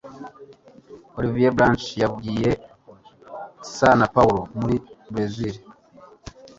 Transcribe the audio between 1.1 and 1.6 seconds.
Olivier